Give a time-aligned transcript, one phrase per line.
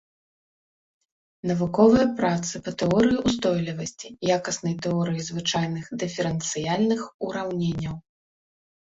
[1.49, 7.95] Навуковыя працы па тэорыі устойлівасці, якаснай тэорыі звычайных дыферэнцыяльных ураўненняў.